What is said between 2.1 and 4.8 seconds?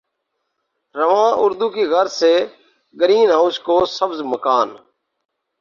سے greenhouse کو سبز مکان